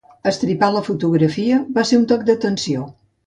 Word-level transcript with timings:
Estripar 0.29 0.69
la 0.75 0.81
fotografia 0.87 1.59
va 1.77 1.85
ser 1.91 2.01
un 2.01 2.09
toc 2.13 2.27
d’atenció. 2.31 2.89